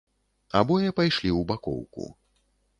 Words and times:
Абое 0.59 0.89
пайшлі 1.01 1.29
ў 1.39 1.45
бакоўку. 1.53 2.11